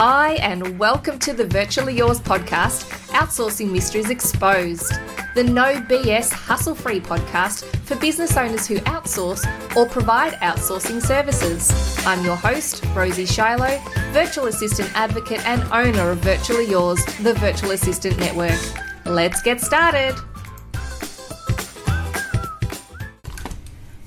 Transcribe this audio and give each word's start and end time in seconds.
Hi, 0.00 0.34
and 0.34 0.78
welcome 0.78 1.18
to 1.18 1.32
the 1.32 1.44
Virtually 1.44 1.96
Yours 1.96 2.20
podcast, 2.20 2.88
Outsourcing 3.08 3.72
Mysteries 3.72 4.10
Exposed, 4.10 4.92
the 5.34 5.42
no 5.42 5.74
BS 5.74 6.30
hustle 6.30 6.76
free 6.76 7.00
podcast 7.00 7.64
for 7.80 7.96
business 7.96 8.36
owners 8.36 8.64
who 8.64 8.76
outsource 8.82 9.44
or 9.74 9.88
provide 9.88 10.34
outsourcing 10.34 11.02
services. 11.02 11.72
I'm 12.06 12.24
your 12.24 12.36
host, 12.36 12.84
Rosie 12.94 13.26
Shiloh, 13.26 13.82
virtual 14.12 14.46
assistant 14.46 14.88
advocate 14.94 15.44
and 15.44 15.64
owner 15.72 16.12
of 16.12 16.18
Virtually 16.18 16.66
Yours, 16.66 17.04
the 17.20 17.34
virtual 17.34 17.72
assistant 17.72 18.20
network. 18.20 18.60
Let's 19.04 19.42
get 19.42 19.60
started. 19.60 20.14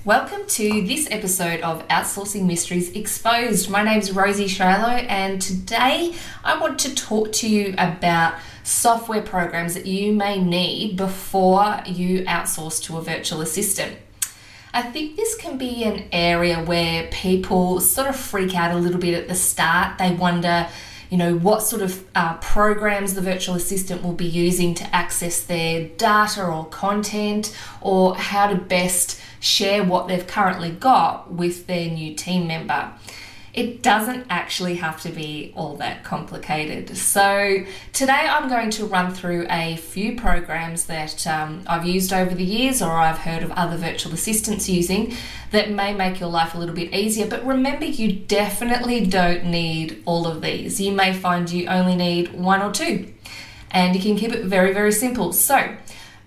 Welcome 0.03 0.47
to 0.47 0.81
this 0.87 1.07
episode 1.11 1.61
of 1.61 1.87
Outsourcing 1.89 2.47
Mysteries 2.47 2.91
Exposed. 2.93 3.69
My 3.69 3.83
name 3.83 3.99
is 3.99 4.11
Rosie 4.11 4.47
Shiloh, 4.47 4.87
and 4.87 5.39
today 5.39 6.15
I 6.43 6.59
want 6.59 6.79
to 6.79 6.95
talk 6.95 7.31
to 7.33 7.47
you 7.47 7.75
about 7.77 8.33
software 8.63 9.21
programs 9.21 9.75
that 9.75 9.85
you 9.85 10.11
may 10.11 10.43
need 10.43 10.97
before 10.97 11.83
you 11.85 12.23
outsource 12.23 12.81
to 12.85 12.97
a 12.97 13.01
virtual 13.03 13.41
assistant. 13.41 13.95
I 14.73 14.81
think 14.81 15.17
this 15.17 15.35
can 15.35 15.59
be 15.59 15.83
an 15.83 16.05
area 16.11 16.63
where 16.63 17.07
people 17.11 17.79
sort 17.79 18.09
of 18.09 18.15
freak 18.15 18.55
out 18.55 18.75
a 18.75 18.79
little 18.79 18.99
bit 18.99 19.13
at 19.13 19.27
the 19.27 19.35
start. 19.35 19.99
They 19.99 20.15
wonder, 20.15 20.67
you 21.11 21.17
know, 21.17 21.35
what 21.37 21.61
sort 21.61 21.81
of 21.81 22.05
uh, 22.15 22.37
programs 22.37 23.15
the 23.15 23.21
virtual 23.21 23.55
assistant 23.55 24.01
will 24.01 24.13
be 24.13 24.25
using 24.25 24.73
to 24.75 24.95
access 24.95 25.41
their 25.41 25.89
data 25.89 26.41
or 26.41 26.65
content, 26.67 27.55
or 27.81 28.15
how 28.15 28.47
to 28.47 28.55
best 28.55 29.19
share 29.41 29.83
what 29.83 30.07
they've 30.07 30.25
currently 30.25 30.71
got 30.71 31.29
with 31.29 31.67
their 31.67 31.89
new 31.89 32.15
team 32.15 32.47
member. 32.47 32.93
It 33.53 33.81
doesn't 33.81 34.27
actually 34.29 34.75
have 34.75 35.01
to 35.01 35.09
be 35.09 35.51
all 35.57 35.75
that 35.75 36.05
complicated. 36.05 36.95
So, 36.97 37.65
today 37.91 38.13
I'm 38.13 38.47
going 38.47 38.69
to 38.71 38.85
run 38.85 39.13
through 39.13 39.45
a 39.49 39.75
few 39.75 40.15
programs 40.15 40.85
that 40.85 41.27
um, 41.27 41.63
I've 41.67 41.85
used 41.85 42.13
over 42.13 42.33
the 42.33 42.45
years 42.45 42.81
or 42.81 42.91
I've 42.91 43.17
heard 43.17 43.43
of 43.43 43.51
other 43.51 43.75
virtual 43.75 44.13
assistants 44.13 44.69
using 44.69 45.13
that 45.51 45.69
may 45.69 45.93
make 45.93 46.21
your 46.21 46.29
life 46.29 46.55
a 46.55 46.57
little 46.57 46.75
bit 46.75 46.93
easier. 46.93 47.27
But 47.27 47.45
remember, 47.45 47.85
you 47.85 48.13
definitely 48.13 49.05
don't 49.05 49.45
need 49.45 50.01
all 50.05 50.27
of 50.27 50.41
these. 50.41 50.79
You 50.79 50.93
may 50.93 51.13
find 51.13 51.49
you 51.49 51.67
only 51.67 51.95
need 51.95 52.33
one 52.33 52.61
or 52.61 52.71
two, 52.71 53.13
and 53.69 53.93
you 53.95 54.01
can 54.01 54.15
keep 54.15 54.31
it 54.31 54.45
very, 54.45 54.73
very 54.73 54.93
simple. 54.93 55.33
So, 55.33 55.75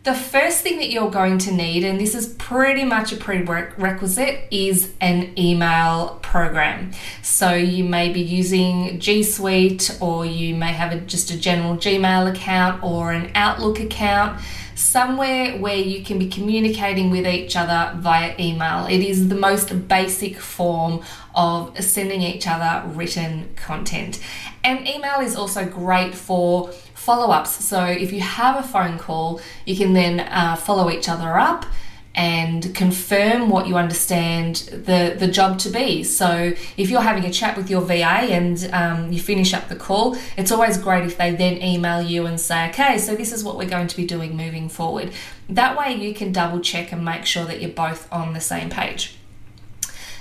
the 0.04 0.14
first 0.14 0.60
thing 0.60 0.78
that 0.78 0.90
you're 0.90 1.10
going 1.10 1.38
to 1.38 1.50
need, 1.50 1.82
and 1.82 1.98
this 1.98 2.14
is 2.14 2.28
pretty 2.34 2.84
much 2.84 3.10
a 3.10 3.16
prerequisite, 3.16 4.46
is 4.50 4.92
an 5.00 5.32
email 5.38 6.18
program. 6.20 6.92
So 7.22 7.54
you 7.54 7.84
may 7.84 8.12
be 8.12 8.20
using 8.20 9.00
G 9.00 9.22
Suite, 9.22 9.96
or 10.02 10.26
you 10.26 10.54
may 10.54 10.72
have 10.72 10.92
a, 10.92 11.00
just 11.00 11.30
a 11.30 11.38
general 11.38 11.76
Gmail 11.76 12.30
account 12.30 12.84
or 12.84 13.12
an 13.12 13.30
Outlook 13.34 13.80
account 13.80 14.42
somewhere 14.74 15.56
where 15.58 15.76
you 15.76 16.04
can 16.04 16.18
be 16.18 16.28
communicating 16.28 17.10
with 17.10 17.26
each 17.26 17.56
other 17.56 17.98
via 17.98 18.34
email. 18.38 18.86
It 18.86 19.00
is 19.00 19.28
the 19.28 19.34
most 19.34 19.88
basic 19.88 20.36
form 20.36 21.02
of 21.34 21.82
sending 21.82 22.20
each 22.20 22.46
other 22.46 22.86
written 22.88 23.54
content. 23.56 24.20
And 24.62 24.86
email 24.86 25.20
is 25.20 25.34
also 25.34 25.64
great 25.64 26.14
for 26.14 26.72
follow 27.04 27.30
ups. 27.30 27.64
So 27.64 27.84
if 27.84 28.12
you 28.12 28.20
have 28.20 28.56
a 28.56 28.66
phone 28.66 28.98
call, 28.98 29.40
you 29.66 29.76
can 29.76 29.92
then 29.92 30.20
uh, 30.20 30.56
follow 30.56 30.90
each 30.90 31.08
other 31.08 31.38
up 31.38 31.66
and 32.14 32.74
confirm 32.74 33.50
what 33.50 33.66
you 33.66 33.76
understand 33.76 34.56
the, 34.70 35.16
the 35.18 35.26
job 35.26 35.58
to 35.58 35.68
be. 35.68 36.04
So 36.04 36.54
if 36.76 36.88
you're 36.88 37.00
having 37.00 37.24
a 37.24 37.30
chat 37.32 37.56
with 37.56 37.68
your 37.68 37.80
VA 37.80 38.04
and 38.04 38.70
um, 38.72 39.12
you 39.12 39.20
finish 39.20 39.52
up 39.52 39.68
the 39.68 39.76
call, 39.76 40.16
it's 40.36 40.52
always 40.52 40.78
great 40.78 41.04
if 41.04 41.18
they 41.18 41.34
then 41.34 41.60
email 41.60 42.00
you 42.00 42.26
and 42.26 42.40
say, 42.40 42.68
okay, 42.70 42.98
so 42.98 43.16
this 43.16 43.32
is 43.32 43.42
what 43.42 43.56
we're 43.56 43.68
going 43.68 43.88
to 43.88 43.96
be 43.96 44.06
doing 44.06 44.36
moving 44.36 44.68
forward. 44.68 45.10
That 45.48 45.76
way 45.76 45.94
you 45.94 46.14
can 46.14 46.32
double 46.32 46.60
check 46.60 46.92
and 46.92 47.04
make 47.04 47.26
sure 47.26 47.44
that 47.46 47.60
you're 47.60 47.70
both 47.70 48.10
on 48.12 48.32
the 48.32 48.40
same 48.40 48.70
page. 48.70 49.16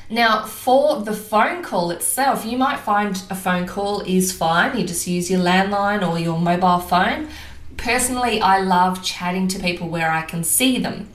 Now, 0.10 0.46
for 0.46 1.02
the 1.02 1.14
phone 1.14 1.64
call 1.64 1.92
itself, 1.92 2.46
you 2.46 2.58
might 2.58 2.80
find 2.80 3.16
a 3.30 3.36
phone 3.36 3.66
call 3.66 4.02
is 4.02 4.32
fine. 4.32 4.78
You 4.78 4.86
just 4.86 5.08
use 5.08 5.32
your 5.32 5.40
landline 5.40 6.08
or 6.08 6.20
your 6.20 6.40
mobile 6.40 6.80
phone. 6.80 7.30
Personally, 7.78 8.40
I 8.40 8.60
love 8.60 9.04
chatting 9.04 9.48
to 9.50 9.60
people 9.60 9.90
where 9.90 10.12
I 10.12 10.22
can 10.22 10.44
see 10.44 10.78
them. 10.78 11.10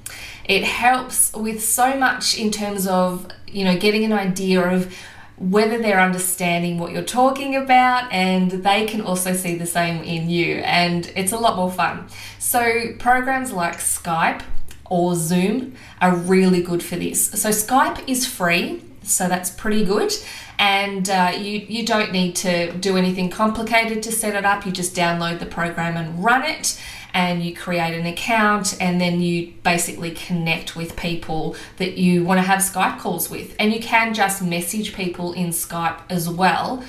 It 0.45 0.65
helps 0.65 1.33
with 1.35 1.63
so 1.63 1.97
much 1.97 2.39
in 2.39 2.51
terms 2.51 2.87
of, 2.87 3.29
you 3.47 3.65
know, 3.65 3.79
getting 3.79 4.05
an 4.05 4.13
idea 4.13 4.63
of 4.63 4.95
whether 5.39 5.79
they're 5.79 6.01
understanding 6.01 6.79
what 6.79 6.91
you're 6.91 7.03
talking 7.03 7.55
about 7.55 8.13
and 8.13 8.51
they 8.51 8.87
can 8.87 9.01
also 9.01 9.33
see 9.33 9.55
the 9.55 9.67
same 9.67 10.03
in 10.03 10.29
you 10.29 10.57
and 10.57 11.13
it's 11.15 11.31
a 11.31 11.39
lot 11.39 11.57
more 11.57 11.71
fun. 11.71 12.09
So 12.41 12.95
programs 12.99 13.53
like 13.53 13.77
Skype 13.77 14.43
or 14.89 15.15
Zoom 15.15 15.75
are 16.01 16.15
really 16.15 16.63
good 16.63 16.83
for 16.83 16.97
this. 16.97 17.31
So 17.31 17.51
Skype 17.51 18.09
is 18.09 18.27
free 18.27 18.83
so 19.09 19.29
that's 19.29 19.51
pretty 19.51 19.85
good. 19.85 20.13
And 20.59 21.09
uh, 21.09 21.33
you, 21.37 21.61
you 21.69 21.87
don't 21.87 22.13
need 22.13 22.37
to 22.37 22.73
do 22.73 22.97
anything 22.97 23.31
complicated 23.31 24.03
to 24.05 24.13
set 24.13 24.35
it 24.35 24.45
up. 24.45 24.67
You 24.67 24.73
just 24.73 24.95
download 24.95 25.39
the 25.39 25.47
program 25.47 25.97
and 25.97 26.23
run 26.23 26.45
it, 26.45 26.81
and 27.15 27.43
you 27.43 27.55
create 27.55 27.99
an 27.99 28.07
account, 28.07 28.77
and 28.81 29.01
then 29.01 29.21
you 29.21 29.55
basically 29.63 30.11
connect 30.11 30.77
with 30.77 30.97
people 30.97 31.57
that 31.77 31.97
you 31.97 32.25
want 32.25 32.39
to 32.39 32.43
have 32.43 32.61
Skype 32.61 32.99
calls 32.99 33.31
with. 33.31 33.55
And 33.59 33.73
you 33.73 33.81
can 33.81 34.15
just 34.15 34.43
message 34.43 34.95
people 34.95 35.33
in 35.33 35.49
Skype 35.49 36.01
as 36.11 36.29
well 36.29 36.85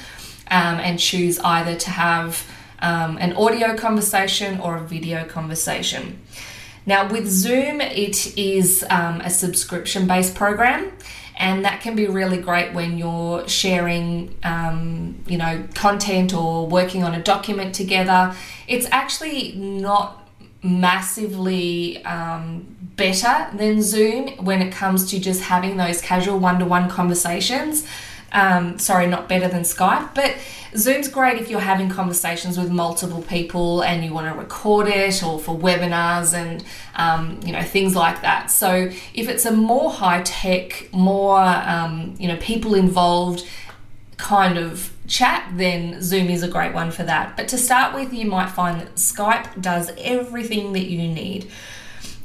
um, 0.49 0.79
and 0.79 0.99
choose 0.99 1.39
either 1.39 1.75
to 1.75 1.89
have 1.91 2.45
um, 2.81 3.17
an 3.17 3.33
audio 3.33 3.75
conversation 3.77 4.59
or 4.59 4.77
a 4.77 4.81
video 4.81 5.25
conversation. 5.25 6.19
Now, 6.89 7.07
with 7.07 7.27
Zoom, 7.27 7.81
it 7.81 8.35
is 8.35 8.83
um, 8.89 9.21
a 9.21 9.29
subscription 9.29 10.07
based 10.07 10.33
program 10.33 10.91
and 11.37 11.63
that 11.63 11.81
can 11.81 11.95
be 11.95 12.07
really 12.07 12.39
great 12.39 12.73
when 12.73 12.97
you're 12.97 13.47
sharing 13.47 14.35
um, 14.41 15.23
you 15.27 15.37
know 15.37 15.67
content 15.75 16.33
or 16.33 16.65
working 16.65 17.03
on 17.03 17.13
a 17.13 17.21
document 17.21 17.75
together. 17.75 18.35
It's 18.67 18.87
actually 18.89 19.51
not 19.51 20.27
massively 20.63 22.03
um, 22.05 22.75
better 22.95 23.55
than 23.55 23.83
zoom 23.83 24.29
when 24.43 24.59
it 24.63 24.73
comes 24.73 25.11
to 25.11 25.19
just 25.19 25.43
having 25.43 25.77
those 25.77 26.01
casual 26.01 26.39
one-to-one 26.39 26.89
conversations 26.89 27.85
um, 28.31 28.79
sorry, 28.79 29.07
not 29.07 29.27
better 29.27 29.47
than 29.47 29.61
Skype, 29.61 30.13
but 30.15 30.35
Zoom's 30.75 31.07
great 31.07 31.41
if 31.41 31.49
you're 31.49 31.59
having 31.59 31.89
conversations 31.89 32.57
with 32.57 32.69
multiple 32.69 33.21
people 33.23 33.81
and 33.81 34.05
you 34.05 34.13
want 34.13 34.31
to 34.31 34.39
record 34.39 34.87
it 34.87 35.23
or 35.23 35.39
for 35.39 35.57
webinars 35.57 36.33
and 36.33 36.63
um, 36.95 37.39
you 37.43 37.51
know 37.51 37.63
things 37.63 37.95
like 37.95 38.21
that. 38.21 38.51
So 38.51 38.91
if 39.13 39.27
it's 39.27 39.45
a 39.45 39.51
more 39.51 39.91
high 39.91 40.21
tech, 40.23 40.91
more 40.93 41.39
um, 41.39 42.15
you 42.19 42.27
know 42.27 42.37
people 42.37 42.75
involved 42.75 43.47
kind 44.17 44.57
of 44.57 44.91
chat, 45.07 45.49
then 45.55 46.01
Zoom 46.01 46.29
is 46.29 46.43
a 46.43 46.47
great 46.47 46.73
one 46.73 46.91
for 46.91 47.03
that. 47.03 47.35
But 47.35 47.47
to 47.49 47.57
start 47.57 47.95
with, 47.95 48.13
you 48.13 48.25
might 48.25 48.49
find 48.49 48.79
that 48.79 48.95
Skype 48.95 49.61
does 49.61 49.91
everything 49.97 50.73
that 50.73 50.85
you 50.85 51.07
need. 51.07 51.49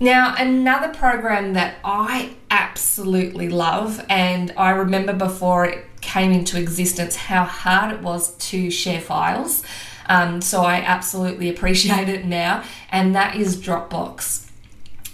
Now, 0.01 0.35
another 0.37 0.93
program 0.93 1.53
that 1.55 1.77
I 1.85 2.35
absolutely 2.51 3.49
love, 3.49 4.05
and 4.09 4.53
I 4.57 4.71
remember 4.71 5.13
before 5.13 5.67
it 5.67 5.87
came 6.05 6.31
into 6.31 6.59
existence 6.61 7.17
how 7.17 7.45
hard 7.45 7.93
it 7.93 8.01
was 8.03 8.37
to 8.37 8.71
share 8.71 9.01
files. 9.01 9.65
Um, 10.07 10.43
so 10.43 10.63
I 10.63 10.77
absolutely 10.77 11.49
appreciate 11.49 12.09
it 12.09 12.27
now, 12.27 12.63
and 12.93 13.15
that 13.17 13.37
is 13.37 13.57
Dropbox. 13.57 14.43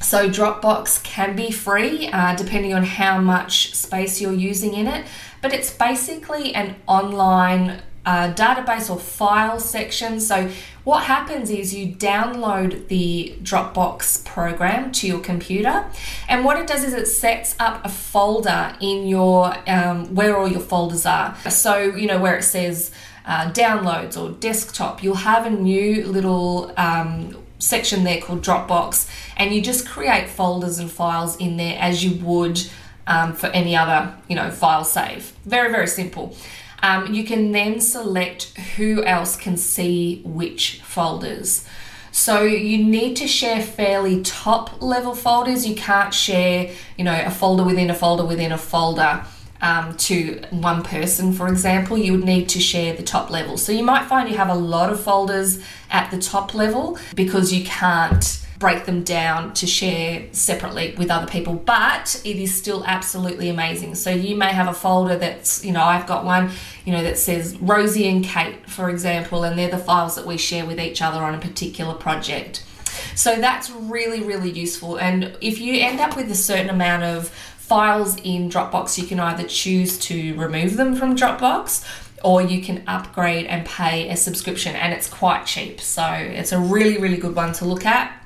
So, 0.02 0.28
Dropbox 0.28 1.04
can 1.04 1.36
be 1.36 1.50
free 1.50 2.08
uh, 2.08 2.34
depending 2.34 2.72
on 2.72 2.84
how 2.84 3.20
much 3.20 3.74
space 3.74 4.20
you're 4.20 4.32
using 4.32 4.74
in 4.74 4.86
it, 4.86 5.06
but 5.42 5.52
it's 5.52 5.70
basically 5.70 6.54
an 6.54 6.76
online 6.86 7.82
uh, 8.06 8.32
database 8.32 8.90
or 8.90 8.98
file 8.98 9.60
section. 9.60 10.20
So, 10.20 10.50
what 10.84 11.04
happens 11.04 11.50
is 11.50 11.74
you 11.74 11.94
download 11.94 12.88
the 12.88 13.34
Dropbox 13.42 14.24
program 14.24 14.92
to 14.92 15.06
your 15.06 15.20
computer, 15.20 15.84
and 16.28 16.44
what 16.44 16.58
it 16.58 16.66
does 16.66 16.84
is 16.84 16.94
it 16.94 17.06
sets 17.06 17.54
up 17.58 17.84
a 17.84 17.88
folder 17.88 18.74
in 18.80 19.06
your 19.06 19.54
um, 19.68 20.14
where 20.14 20.36
all 20.36 20.48
your 20.48 20.60
folders 20.60 21.04
are. 21.04 21.36
So, 21.50 21.78
you 21.78 22.06
know, 22.06 22.18
where 22.18 22.38
it 22.38 22.44
says 22.44 22.90
uh, 23.26 23.52
downloads 23.52 24.20
or 24.20 24.32
desktop, 24.38 25.02
you'll 25.02 25.14
have 25.16 25.44
a 25.44 25.50
new 25.50 26.06
little 26.06 26.72
um, 26.78 27.36
section 27.58 28.04
there 28.04 28.20
called 28.20 28.42
Dropbox, 28.42 29.08
and 29.36 29.54
you 29.54 29.60
just 29.60 29.86
create 29.86 30.28
folders 30.28 30.78
and 30.78 30.90
files 30.90 31.36
in 31.36 31.58
there 31.58 31.76
as 31.78 32.02
you 32.02 32.24
would 32.24 32.62
um, 33.06 33.34
for 33.34 33.48
any 33.48 33.76
other, 33.76 34.14
you 34.28 34.36
know, 34.36 34.50
file 34.50 34.84
save. 34.84 35.32
Very, 35.44 35.70
very 35.70 35.86
simple. 35.86 36.34
Um, 36.82 37.12
you 37.14 37.24
can 37.24 37.52
then 37.52 37.80
select 37.80 38.56
who 38.76 39.04
else 39.04 39.36
can 39.36 39.56
see 39.56 40.22
which 40.24 40.80
folders. 40.82 41.66
So 42.12 42.42
you 42.42 42.82
need 42.84 43.16
to 43.16 43.28
share 43.28 43.62
fairly 43.62 44.22
top 44.22 44.82
level 44.82 45.14
folders. 45.14 45.66
You 45.66 45.76
can't 45.76 46.12
share, 46.12 46.72
you 46.96 47.04
know, 47.04 47.22
a 47.24 47.30
folder 47.30 47.62
within 47.64 47.90
a 47.90 47.94
folder 47.94 48.24
within 48.24 48.50
a 48.52 48.58
folder. 48.58 49.24
um, 49.62 49.96
to 49.98 50.40
one 50.50 50.82
person, 50.82 51.32
for 51.32 51.48
example, 51.48 51.98
you 51.98 52.12
would 52.12 52.24
need 52.24 52.48
to 52.50 52.60
share 52.60 52.94
the 52.94 53.02
top 53.02 53.30
level. 53.30 53.56
So 53.58 53.72
you 53.72 53.82
might 53.84 54.06
find 54.06 54.28
you 54.28 54.36
have 54.36 54.48
a 54.48 54.54
lot 54.54 54.90
of 54.90 55.00
folders 55.00 55.62
at 55.90 56.10
the 56.10 56.18
top 56.18 56.54
level 56.54 56.98
because 57.14 57.52
you 57.52 57.64
can't 57.64 58.46
break 58.60 58.84
them 58.84 59.02
down 59.02 59.54
to 59.54 59.66
share 59.66 60.28
separately 60.32 60.94
with 60.98 61.10
other 61.10 61.26
people, 61.26 61.54
but 61.54 62.20
it 62.26 62.36
is 62.36 62.54
still 62.54 62.84
absolutely 62.84 63.48
amazing. 63.48 63.94
So 63.94 64.10
you 64.10 64.36
may 64.36 64.52
have 64.52 64.68
a 64.68 64.74
folder 64.74 65.16
that's, 65.16 65.64
you 65.64 65.72
know, 65.72 65.82
I've 65.82 66.06
got 66.06 66.26
one, 66.26 66.50
you 66.84 66.92
know, 66.92 67.02
that 67.02 67.16
says 67.16 67.56
Rosie 67.56 68.06
and 68.06 68.22
Kate, 68.22 68.68
for 68.68 68.90
example, 68.90 69.44
and 69.44 69.58
they're 69.58 69.70
the 69.70 69.78
files 69.78 70.14
that 70.14 70.26
we 70.26 70.36
share 70.36 70.66
with 70.66 70.78
each 70.78 71.00
other 71.00 71.20
on 71.20 71.34
a 71.34 71.38
particular 71.38 71.94
project. 71.94 72.62
So 73.14 73.36
that's 73.36 73.70
really, 73.70 74.22
really 74.22 74.50
useful. 74.50 74.98
And 74.98 75.36
if 75.40 75.58
you 75.58 75.80
end 75.80 75.98
up 75.98 76.14
with 76.14 76.30
a 76.30 76.34
certain 76.34 76.68
amount 76.68 77.02
of 77.02 77.28
files 77.28 78.16
in 78.24 78.50
Dropbox, 78.50 78.98
you 78.98 79.06
can 79.06 79.18
either 79.20 79.48
choose 79.48 79.98
to 80.00 80.34
remove 80.38 80.76
them 80.76 80.94
from 80.94 81.16
Dropbox 81.16 81.82
or 82.22 82.42
you 82.42 82.60
can 82.62 82.82
upgrade 82.86 83.46
and 83.46 83.64
pay 83.64 84.10
a 84.10 84.16
subscription, 84.16 84.76
and 84.76 84.92
it's 84.92 85.08
quite 85.08 85.46
cheap. 85.46 85.80
So 85.80 86.04
it's 86.04 86.52
a 86.52 86.58
really, 86.58 86.98
really 86.98 87.16
good 87.16 87.34
one 87.34 87.54
to 87.54 87.64
look 87.64 87.86
at. 87.86 88.19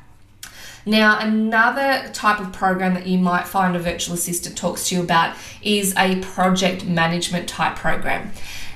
Now, 0.87 1.19
another 1.19 2.11
type 2.13 2.41
of 2.41 2.53
program 2.53 2.95
that 2.95 3.07
you 3.07 3.19
might 3.19 3.47
find 3.47 3.75
a 3.75 3.79
virtual 3.79 4.15
assistant 4.15 4.57
talks 4.57 4.89
to 4.89 4.97
you 4.97 5.03
about 5.03 5.37
is 5.63 5.95
a 5.97 6.21
project 6.21 6.85
management 6.85 7.49
type 7.49 7.77
program. 7.77 8.33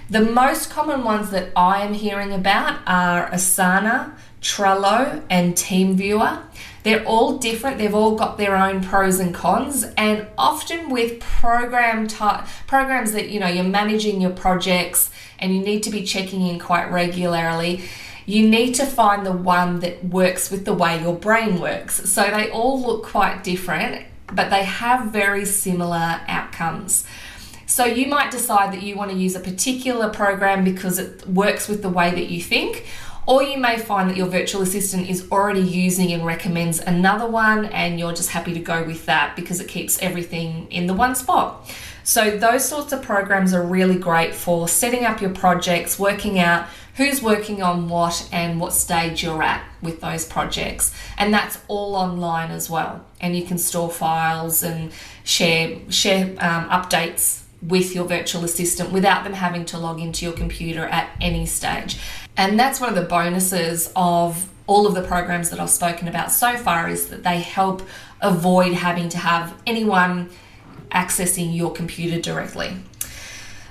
The 0.08 0.22
most 0.22 0.70
common 0.70 1.04
ones 1.04 1.30
that 1.32 1.50
I 1.54 1.82
am 1.82 1.92
hearing 1.92 2.32
about 2.32 2.80
are 2.86 3.28
Asana, 3.30 4.12
Trello, 4.40 5.22
and 5.28 5.54
TeamViewer. 5.54 6.40
They're 6.82 7.04
all 7.04 7.36
different, 7.36 7.76
they've 7.76 7.94
all 7.94 8.16
got 8.16 8.38
their 8.38 8.56
own 8.56 8.82
pros 8.82 9.20
and 9.20 9.34
cons, 9.34 9.84
and 9.98 10.26
often 10.38 10.88
with 10.88 11.20
program 11.20 12.08
type 12.08 12.46
programs 12.66 13.12
that 13.12 13.28
you 13.28 13.38
know 13.38 13.48
you're 13.48 13.64
managing 13.64 14.22
your 14.22 14.30
projects 14.30 15.10
and 15.38 15.54
you 15.54 15.60
need 15.60 15.82
to 15.82 15.90
be 15.90 16.02
checking 16.04 16.46
in 16.46 16.58
quite 16.58 16.90
regularly 16.90 17.82
you 18.28 18.46
need 18.46 18.74
to 18.74 18.84
find 18.84 19.24
the 19.24 19.32
one 19.32 19.80
that 19.80 20.04
works 20.04 20.50
with 20.50 20.66
the 20.66 20.74
way 20.74 21.00
your 21.00 21.14
brain 21.14 21.58
works. 21.58 22.10
So 22.10 22.24
they 22.24 22.50
all 22.50 22.78
look 22.78 23.02
quite 23.02 23.42
different, 23.42 24.04
but 24.30 24.50
they 24.50 24.64
have 24.64 25.10
very 25.10 25.46
similar 25.46 26.20
outcomes. 26.28 27.06
So 27.64 27.86
you 27.86 28.06
might 28.06 28.30
decide 28.30 28.74
that 28.74 28.82
you 28.82 28.96
want 28.96 29.12
to 29.12 29.16
use 29.16 29.34
a 29.34 29.40
particular 29.40 30.10
program 30.10 30.62
because 30.62 30.98
it 30.98 31.26
works 31.26 31.68
with 31.68 31.80
the 31.80 31.88
way 31.88 32.10
that 32.10 32.28
you 32.28 32.42
think, 32.42 32.84
or 33.26 33.42
you 33.42 33.56
may 33.56 33.78
find 33.78 34.10
that 34.10 34.16
your 34.18 34.26
virtual 34.26 34.60
assistant 34.60 35.08
is 35.08 35.26
already 35.32 35.62
using 35.62 36.12
and 36.12 36.26
recommends 36.26 36.80
another 36.80 37.26
one, 37.26 37.64
and 37.66 37.98
you're 37.98 38.12
just 38.12 38.28
happy 38.28 38.52
to 38.52 38.60
go 38.60 38.84
with 38.84 39.06
that 39.06 39.36
because 39.36 39.58
it 39.58 39.68
keeps 39.68 39.98
everything 40.02 40.70
in 40.70 40.86
the 40.86 40.92
one 40.92 41.14
spot. 41.14 41.66
So, 42.04 42.38
those 42.38 42.66
sorts 42.66 42.92
of 42.94 43.02
programs 43.02 43.52
are 43.52 43.62
really 43.62 43.98
great 43.98 44.34
for 44.34 44.66
setting 44.66 45.04
up 45.04 45.20
your 45.20 45.30
projects, 45.30 45.98
working 45.98 46.38
out 46.38 46.66
who's 46.98 47.22
working 47.22 47.62
on 47.62 47.88
what 47.88 48.28
and 48.32 48.60
what 48.60 48.72
stage 48.72 49.22
you're 49.22 49.42
at 49.42 49.64
with 49.80 50.00
those 50.00 50.24
projects. 50.24 50.92
And 51.16 51.32
that's 51.32 51.58
all 51.68 51.94
online 51.94 52.50
as 52.50 52.68
well. 52.68 53.06
And 53.20 53.36
you 53.36 53.44
can 53.44 53.56
store 53.56 53.88
files 53.88 54.64
and 54.64 54.92
share 55.24 55.78
share 55.90 56.26
um, 56.40 56.68
updates 56.68 57.44
with 57.62 57.94
your 57.94 58.04
virtual 58.04 58.44
assistant 58.44 58.92
without 58.92 59.24
them 59.24 59.32
having 59.32 59.64
to 59.66 59.78
log 59.78 60.00
into 60.00 60.24
your 60.24 60.34
computer 60.34 60.86
at 60.86 61.08
any 61.20 61.46
stage. 61.46 61.98
And 62.36 62.58
that's 62.58 62.80
one 62.80 62.88
of 62.88 62.96
the 62.96 63.02
bonuses 63.02 63.92
of 63.94 64.48
all 64.66 64.86
of 64.86 64.94
the 64.94 65.02
programs 65.02 65.50
that 65.50 65.60
I've 65.60 65.70
spoken 65.70 66.08
about 66.08 66.32
so 66.32 66.56
far 66.56 66.88
is 66.88 67.08
that 67.08 67.22
they 67.22 67.38
help 67.38 67.82
avoid 68.20 68.74
having 68.74 69.08
to 69.10 69.18
have 69.18 69.54
anyone 69.66 70.30
accessing 70.90 71.54
your 71.56 71.72
computer 71.72 72.20
directly. 72.20 72.76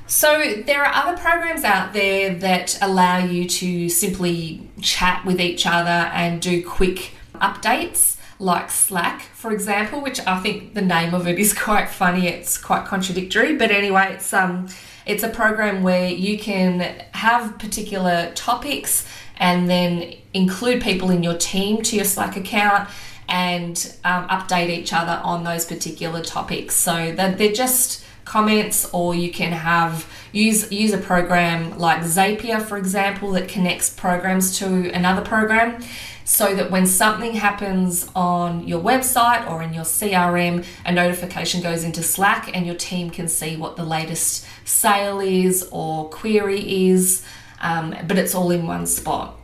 So, 0.07 0.53
there 0.65 0.85
are 0.85 0.93
other 0.93 1.21
programs 1.21 1.65
out 1.65 1.91
there 1.91 2.33
that 2.35 2.77
allow 2.81 3.17
you 3.17 3.45
to 3.49 3.89
simply 3.89 4.69
chat 4.81 5.25
with 5.25 5.41
each 5.41 5.67
other 5.67 5.89
and 5.89 6.41
do 6.41 6.63
quick 6.63 7.11
updates, 7.35 8.15
like 8.39 8.71
Slack, 8.71 9.21
for 9.21 9.51
example, 9.51 9.99
which 9.99 10.19
I 10.25 10.39
think 10.39 10.75
the 10.75 10.81
name 10.81 11.13
of 11.13 11.27
it 11.27 11.37
is 11.37 11.53
quite 11.57 11.89
funny. 11.89 12.27
It's 12.27 12.57
quite 12.57 12.85
contradictory, 12.85 13.57
but 13.57 13.69
anyway, 13.69 14.13
it's 14.13 14.31
um, 14.33 14.69
it's 15.05 15.23
a 15.23 15.29
program 15.29 15.83
where 15.83 16.09
you 16.09 16.39
can 16.39 16.79
have 17.11 17.59
particular 17.59 18.31
topics 18.33 19.05
and 19.35 19.69
then 19.69 20.13
include 20.33 20.81
people 20.81 21.09
in 21.09 21.21
your 21.21 21.37
team 21.37 21.81
to 21.81 21.97
your 21.97 22.05
Slack 22.05 22.37
account 22.37 22.89
and 23.27 23.93
um, 24.05 24.27
update 24.29 24.69
each 24.69 24.93
other 24.93 25.19
on 25.23 25.43
those 25.43 25.65
particular 25.65 26.21
topics. 26.21 26.75
So 26.75 27.13
they're 27.13 27.51
just 27.51 28.05
comments 28.27 28.89
or 28.91 29.15
you 29.15 29.31
can 29.31 29.53
have 29.53 30.05
use 30.33 30.69
use 30.69 30.91
a 30.91 30.97
program 30.97 31.77
like 31.79 32.01
Zapier 32.01 32.61
for 32.61 32.77
example 32.77 33.31
that 33.31 33.47
connects 33.47 33.89
programs 33.89 34.59
to 34.59 34.91
another 34.91 35.21
program 35.21 35.81
so 36.25 36.53
that 36.53 36.69
when 36.69 36.85
something 36.85 37.35
happens 37.35 38.09
on 38.13 38.67
your 38.67 38.81
website 38.81 39.49
or 39.49 39.63
in 39.63 39.73
your 39.73 39.85
CRM 39.85 40.65
a 40.85 40.91
notification 40.91 41.61
goes 41.61 41.85
into 41.85 42.03
Slack 42.03 42.53
and 42.53 42.65
your 42.65 42.75
team 42.75 43.09
can 43.09 43.29
see 43.29 43.55
what 43.55 43.77
the 43.77 43.85
latest 43.85 44.45
sale 44.65 45.21
is 45.21 45.65
or 45.71 46.09
query 46.09 46.89
is 46.89 47.23
um, 47.61 47.95
but 48.07 48.17
it's 48.17 48.35
all 48.35 48.51
in 48.51 48.67
one 48.67 48.85
spot 48.85 49.39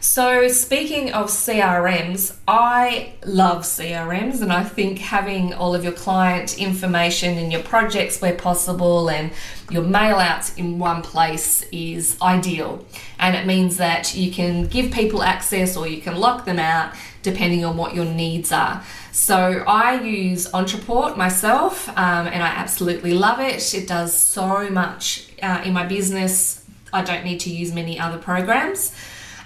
so, 0.00 0.46
speaking 0.46 1.12
of 1.12 1.26
CRMs, 1.26 2.36
I 2.46 3.14
love 3.24 3.62
CRMs, 3.62 4.42
and 4.42 4.52
I 4.52 4.62
think 4.62 4.98
having 4.98 5.52
all 5.52 5.74
of 5.74 5.82
your 5.82 5.92
client 5.92 6.56
information 6.58 7.36
and 7.36 7.50
your 7.50 7.62
projects 7.62 8.20
where 8.20 8.34
possible 8.34 9.10
and 9.10 9.32
your 9.70 9.82
mail 9.82 10.16
outs 10.16 10.54
in 10.54 10.78
one 10.78 11.02
place 11.02 11.62
is 11.72 12.16
ideal. 12.22 12.86
And 13.18 13.34
it 13.34 13.44
means 13.44 13.76
that 13.78 14.14
you 14.14 14.30
can 14.30 14.66
give 14.66 14.92
people 14.92 15.22
access 15.22 15.76
or 15.76 15.88
you 15.88 16.00
can 16.00 16.16
lock 16.16 16.44
them 16.44 16.60
out 16.60 16.94
depending 17.22 17.64
on 17.64 17.76
what 17.76 17.94
your 17.94 18.04
needs 18.04 18.52
are. 18.52 18.84
So, 19.10 19.64
I 19.66 20.00
use 20.00 20.46
Ontraport 20.52 21.16
myself, 21.16 21.88
um, 21.90 22.28
and 22.28 22.42
I 22.42 22.48
absolutely 22.48 23.14
love 23.14 23.40
it. 23.40 23.74
It 23.74 23.88
does 23.88 24.16
so 24.16 24.70
much 24.70 25.28
uh, 25.42 25.62
in 25.64 25.72
my 25.72 25.86
business, 25.86 26.64
I 26.92 27.02
don't 27.02 27.24
need 27.24 27.40
to 27.40 27.50
use 27.50 27.72
many 27.72 27.98
other 27.98 28.18
programs. 28.18 28.94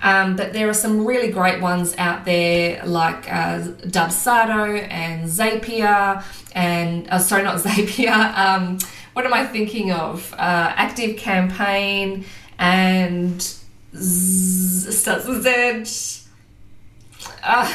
Um, 0.02 0.34
but 0.34 0.52
there 0.52 0.69
are 0.69 0.75
some 0.75 1.06
really 1.06 1.31
great 1.31 1.60
ones 1.62 1.94
out 1.96 2.25
there 2.25 2.84
like 2.84 3.32
uh, 3.32 3.60
Dubsado 3.87 4.84
and 4.90 5.28
Zapier 5.28 6.25
and, 6.54 7.08
uh, 7.08 7.19
sorry, 7.20 7.44
not 7.44 7.56
Zapier. 7.62 8.37
Um, 8.37 8.78
what 9.12 9.25
am 9.25 9.32
I 9.32 9.46
thinking 9.46 9.93
of? 9.93 10.32
Uh, 10.34 10.72
Active 10.76 11.16
Campaign 11.16 12.25
and 12.58 13.40
Z- 13.94 14.91
starts 14.93 15.26
with 15.26 15.44
Z. 15.44 16.29
Uh, 17.44 17.67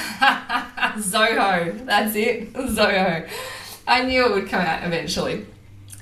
Zoho. 0.97 1.85
That's 1.85 2.15
it. 2.15 2.53
Zoho. 2.53 3.29
I 3.87 4.03
knew 4.03 4.25
it 4.25 4.31
would 4.33 4.49
come 4.49 4.61
out 4.61 4.83
eventually. 4.83 5.45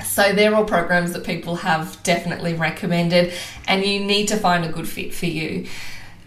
So 0.04 0.34
they're 0.34 0.54
all 0.56 0.66
programs 0.66 1.14
that 1.14 1.24
people 1.24 1.58
have 1.58 2.02
definitely 2.04 2.54
recommended, 2.54 3.34
and 3.68 3.84
you 3.86 4.00
need 4.00 4.28
to 4.30 4.38
find 4.38 4.66
a 4.66 4.70
good 4.70 4.88
fit 4.88 5.14
for 5.14 5.26
you. 5.26 5.68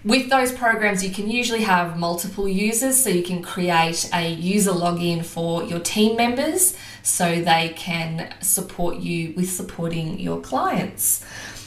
With 0.08 0.30
those 0.30 0.52
programs, 0.52 1.04
you 1.04 1.10
can 1.10 1.30
usually 1.30 1.64
have 1.64 1.98
multiple 1.98 2.48
users, 2.48 2.96
so 2.96 3.10
you 3.10 3.22
can 3.22 3.42
create 3.42 4.08
a 4.14 4.26
user 4.26 4.70
login 4.70 5.22
for 5.22 5.62
your 5.64 5.80
team 5.80 6.16
members 6.16 6.74
so 7.02 7.42
they 7.42 7.74
can 7.76 8.32
support 8.40 9.00
you 9.00 9.34
with 9.36 9.50
supporting 9.50 10.18
your 10.18 10.40
clients. 10.40 11.26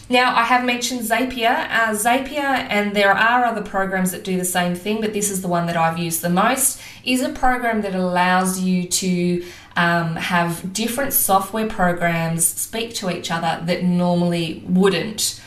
Now, 0.10 0.36
I 0.36 0.46
have 0.46 0.66
mentioned 0.66 1.02
Zapier. 1.02 1.70
Uh, 1.70 1.92
Zapier, 1.92 2.66
and 2.68 2.96
there 2.96 3.12
are 3.12 3.46
other 3.46 3.62
programs 3.62 4.10
that 4.10 4.24
do 4.24 4.38
the 4.40 4.44
same 4.44 4.74
thing, 4.74 5.02
but 5.02 5.14
this 5.14 5.30
is 5.30 5.44
the 5.44 5.48
one 5.48 5.68
that 5.68 5.78
I've 5.78 6.00
used 6.00 6.24
the 6.24 6.30
most, 6.32 6.82
is 7.04 7.22
a 7.22 7.30
program 7.30 7.84
that 7.84 7.94
allows 7.94 8.60
you 8.60 8.88
to 8.88 9.46
um, 9.76 10.16
have 10.16 10.74
different 10.74 11.14
software 11.14 11.68
programs 11.68 12.44
speak 12.44 12.96
to 12.96 13.16
each 13.16 13.30
other 13.30 13.64
that 13.68 13.84
normally 13.84 14.64
wouldn't. 14.66 15.40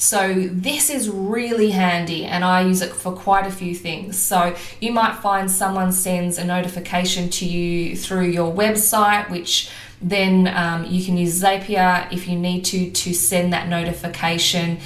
So 0.00 0.48
this 0.50 0.88
is 0.88 1.10
really 1.10 1.72
handy 1.72 2.24
and 2.24 2.42
I 2.42 2.62
use 2.62 2.80
it 2.80 2.90
for 2.90 3.12
quite 3.12 3.46
a 3.46 3.50
few 3.50 3.74
things. 3.74 4.18
So 4.18 4.56
you 4.80 4.92
might 4.92 5.16
find 5.16 5.50
someone 5.50 5.92
sends 5.92 6.38
a 6.38 6.44
notification 6.44 7.28
to 7.28 7.46
you 7.46 7.94
through 7.94 8.28
your 8.28 8.50
website, 8.50 9.28
which 9.28 9.70
then 10.00 10.48
um, 10.48 10.86
you 10.86 11.04
can 11.04 11.18
use 11.18 11.42
Zapier 11.42 12.10
if 12.10 12.26
you 12.26 12.38
need 12.38 12.64
to 12.66 12.90
to 12.90 13.12
send 13.12 13.52
that 13.52 13.68
notification 13.68 14.78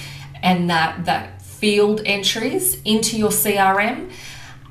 and 0.43 0.69
that 0.69 1.05
that 1.05 1.41
field 1.41 2.01
entries 2.05 2.83
into 2.83 3.17
your 3.17 3.31
CRM. 3.31 4.11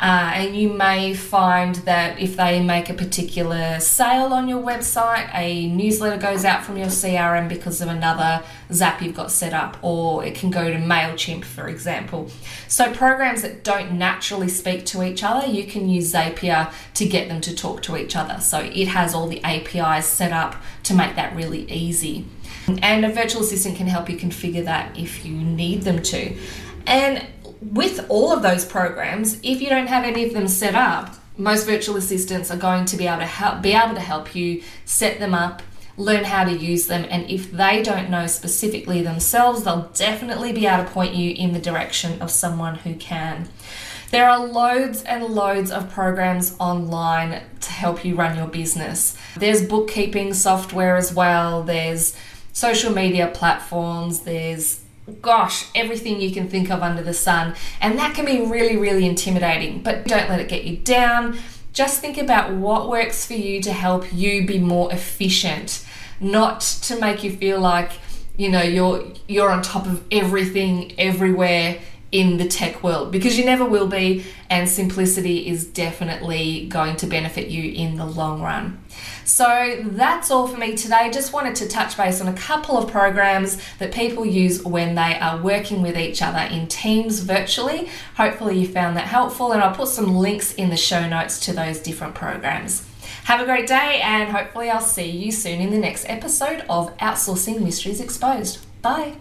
Uh, 0.03 0.33
and 0.35 0.53
you 0.53 0.67
may 0.67 1.13
find 1.13 1.75
that 1.75 2.19
if 2.19 2.35
they 2.35 2.61
make 2.61 2.89
a 2.89 2.93
particular 2.93 3.79
sale 3.79 4.33
on 4.33 4.49
your 4.49 4.61
website, 4.61 5.33
a 5.33 5.69
newsletter 5.69 6.19
goes 6.21 6.43
out 6.43 6.61
from 6.61 6.75
your 6.75 6.87
CRM 6.87 7.47
because 7.47 7.79
of 7.79 7.87
another 7.87 8.43
Zap 8.69 9.01
you've 9.01 9.15
got 9.15 9.31
set 9.31 9.53
up, 9.53 9.77
or 9.81 10.25
it 10.25 10.35
can 10.35 10.49
go 10.49 10.69
to 10.69 10.75
MailChimp, 10.75 11.45
for 11.45 11.69
example. 11.69 12.29
So, 12.67 12.91
programs 12.91 13.43
that 13.43 13.63
don't 13.63 13.93
naturally 13.93 14.49
speak 14.49 14.85
to 14.87 15.03
each 15.03 15.23
other, 15.23 15.47
you 15.47 15.63
can 15.63 15.87
use 15.87 16.11
Zapier 16.11 16.73
to 16.95 17.05
get 17.05 17.29
them 17.29 17.39
to 17.39 17.55
talk 17.55 17.81
to 17.83 17.95
each 17.95 18.17
other. 18.17 18.41
So, 18.41 18.59
it 18.59 18.89
has 18.89 19.15
all 19.15 19.27
the 19.27 19.41
APIs 19.45 20.05
set 20.05 20.33
up 20.33 20.57
to 20.83 20.93
make 20.93 21.15
that 21.15 21.33
really 21.33 21.63
easy. 21.71 22.25
And 22.67 23.05
a 23.05 23.09
virtual 23.09 23.41
assistant 23.41 23.77
can 23.77 23.87
help 23.87 24.09
you 24.09 24.17
configure 24.17 24.65
that 24.65 24.99
if 24.99 25.23
you 25.23 25.31
need 25.31 25.83
them 25.83 26.01
to. 26.03 26.37
And 26.85 27.25
with 27.71 28.05
all 28.09 28.31
of 28.31 28.41
those 28.41 28.65
programs, 28.65 29.39
if 29.43 29.61
you 29.61 29.69
don't 29.69 29.87
have 29.87 30.03
any 30.03 30.25
of 30.25 30.33
them 30.33 30.47
set 30.47 30.75
up, 30.75 31.15
most 31.37 31.65
virtual 31.65 31.95
assistants 31.95 32.51
are 32.51 32.57
going 32.57 32.85
to 32.85 32.97
be 32.97 33.07
able 33.07 33.19
to 33.19 33.25
help 33.25 33.61
be 33.61 33.73
able 33.73 33.95
to 33.95 34.01
help 34.01 34.35
you 34.35 34.61
set 34.85 35.19
them 35.19 35.33
up, 35.33 35.63
learn 35.97 36.23
how 36.23 36.43
to 36.43 36.51
use 36.51 36.87
them, 36.87 37.05
and 37.09 37.29
if 37.29 37.51
they 37.51 37.81
don't 37.81 38.09
know 38.09 38.27
specifically 38.27 39.01
themselves, 39.01 39.63
they'll 39.63 39.89
definitely 39.93 40.51
be 40.51 40.65
able 40.65 40.83
to 40.83 40.89
point 40.89 41.15
you 41.15 41.31
in 41.31 41.53
the 41.53 41.59
direction 41.59 42.21
of 42.21 42.29
someone 42.29 42.75
who 42.75 42.95
can. 42.95 43.49
There 44.11 44.29
are 44.29 44.45
loads 44.45 45.01
and 45.03 45.23
loads 45.23 45.71
of 45.71 45.91
programs 45.91 46.55
online 46.59 47.41
to 47.61 47.71
help 47.71 48.05
you 48.05 48.13
run 48.13 48.37
your 48.37 48.47
business. 48.47 49.17
There's 49.35 49.65
bookkeeping 49.65 50.35
software 50.35 50.95
as 50.95 51.11
well, 51.11 51.63
there's 51.63 52.15
social 52.51 52.93
media 52.93 53.31
platforms, 53.33 54.19
there's 54.19 54.82
gosh, 55.21 55.67
everything 55.75 56.21
you 56.21 56.31
can 56.31 56.47
think 56.47 56.71
of 56.71 56.81
under 56.81 57.03
the 57.03 57.13
sun. 57.13 57.55
And 57.81 57.97
that 57.99 58.15
can 58.15 58.25
be 58.25 58.41
really, 58.41 58.77
really 58.77 59.05
intimidating, 59.05 59.81
but 59.81 60.05
don't 60.07 60.29
let 60.29 60.39
it 60.39 60.47
get 60.47 60.63
you 60.63 60.77
down. 60.77 61.37
Just 61.73 62.01
think 62.01 62.17
about 62.17 62.53
what 62.53 62.89
works 62.89 63.25
for 63.25 63.33
you 63.33 63.61
to 63.63 63.73
help 63.73 64.13
you 64.13 64.45
be 64.45 64.59
more 64.59 64.91
efficient, 64.93 65.85
not 66.19 66.61
to 66.61 66.99
make 66.99 67.23
you 67.23 67.35
feel 67.35 67.59
like, 67.59 67.91
you 68.37 68.49
know, 68.49 68.61
you're 68.61 69.05
you're 69.27 69.49
on 69.49 69.61
top 69.61 69.85
of 69.85 70.03
everything 70.11 70.93
everywhere 70.97 71.79
in 72.13 72.37
the 72.37 72.47
tech 72.47 72.83
world 72.83 73.11
because 73.11 73.37
you 73.37 73.43
never 73.43 73.65
will 73.65 73.87
be, 73.87 74.23
and 74.49 74.69
simplicity 74.69 75.47
is 75.47 75.65
definitely 75.65 76.67
going 76.67 76.95
to 76.95 77.07
benefit 77.07 77.47
you 77.49 77.73
in 77.73 77.97
the 77.97 78.05
long 78.05 78.41
run. 78.41 78.79
So 79.25 79.79
that's 79.83 80.29
all 80.29 80.47
for 80.47 80.57
me 80.57 80.75
today. 80.75 81.09
Just 81.11 81.33
wanted 81.33 81.55
to 81.55 81.67
touch 81.67 81.97
base 81.97 82.21
on 82.21 82.27
a 82.27 82.33
couple 82.33 82.77
of 82.77 82.91
programs 82.91 83.57
that 83.79 83.91
people 83.91 84.25
use 84.25 84.63
when 84.63 84.93
they 84.93 85.17
are 85.17 85.41
working 85.41 85.81
with 85.81 85.97
each 85.97 86.21
other 86.21 86.39
in 86.39 86.67
teams 86.67 87.21
virtually. 87.21 87.89
Hopefully, 88.15 88.59
you 88.59 88.67
found 88.67 88.95
that 88.95 89.07
helpful, 89.07 89.51
and 89.51 89.61
I'll 89.61 89.75
put 89.75 89.87
some 89.87 90.15
links 90.15 90.53
in 90.53 90.69
the 90.69 90.77
show 90.77 91.07
notes 91.09 91.39
to 91.47 91.53
those 91.53 91.79
different 91.79 92.13
programs. 92.13 92.87
Have 93.23 93.41
a 93.41 93.45
great 93.45 93.67
day, 93.67 94.01
and 94.03 94.29
hopefully, 94.29 94.69
I'll 94.69 94.81
see 94.81 95.09
you 95.09 95.31
soon 95.31 95.61
in 95.61 95.71
the 95.71 95.79
next 95.79 96.05
episode 96.07 96.63
of 96.69 96.95
Outsourcing 96.97 97.61
Mysteries 97.61 97.99
Exposed. 97.99 98.59
Bye. 98.83 99.15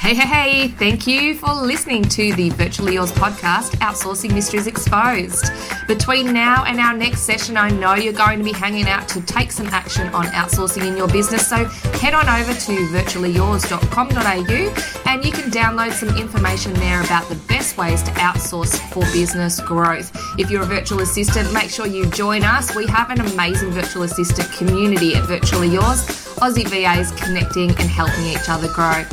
Hey, 0.00 0.14
hey, 0.14 0.26
hey, 0.26 0.68
thank 0.68 1.06
you 1.06 1.34
for 1.34 1.52
listening 1.52 2.02
to 2.04 2.34
the 2.34 2.48
Virtually 2.48 2.94
Yours 2.94 3.12
podcast, 3.12 3.72
Outsourcing 3.80 4.32
Mysteries 4.32 4.66
Exposed. 4.66 5.52
Between 5.86 6.32
now 6.32 6.64
and 6.64 6.80
our 6.80 6.96
next 6.96 7.20
session, 7.20 7.58
I 7.58 7.68
know 7.68 7.96
you're 7.96 8.14
going 8.14 8.38
to 8.38 8.44
be 8.44 8.52
hanging 8.52 8.88
out 8.88 9.08
to 9.08 9.20
take 9.20 9.52
some 9.52 9.66
action 9.66 10.08
on 10.14 10.24
outsourcing 10.28 10.86
in 10.86 10.96
your 10.96 11.06
business. 11.06 11.46
So 11.46 11.66
head 11.98 12.14
on 12.14 12.30
over 12.30 12.54
to 12.54 12.72
virtuallyyours.com.au 12.72 15.10
and 15.10 15.22
you 15.22 15.32
can 15.32 15.50
download 15.50 15.92
some 15.92 16.16
information 16.16 16.72
there 16.74 17.02
about 17.02 17.28
the 17.28 17.36
best 17.46 17.76
ways 17.76 18.02
to 18.04 18.10
outsource 18.12 18.78
for 18.88 19.02
business 19.12 19.60
growth. 19.60 20.10
If 20.38 20.50
you're 20.50 20.62
a 20.62 20.66
virtual 20.66 21.02
assistant, 21.02 21.52
make 21.52 21.68
sure 21.68 21.86
you 21.86 22.06
join 22.06 22.42
us. 22.42 22.74
We 22.74 22.86
have 22.86 23.10
an 23.10 23.20
amazing 23.20 23.72
virtual 23.72 24.04
assistant 24.04 24.50
community 24.52 25.14
at 25.14 25.26
Virtually 25.26 25.68
Yours, 25.68 26.06
Aussie 26.40 26.66
VAs 26.66 27.12
connecting 27.20 27.72
and 27.72 27.90
helping 27.90 28.24
each 28.24 28.48
other 28.48 28.72
grow. 28.72 29.04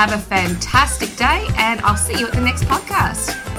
Have 0.00 0.12
a 0.12 0.18
fantastic 0.18 1.14
day, 1.16 1.46
and 1.58 1.78
I'll 1.82 1.94
see 1.94 2.18
you 2.18 2.26
at 2.26 2.32
the 2.32 2.40
next 2.40 2.64
podcast. 2.64 3.49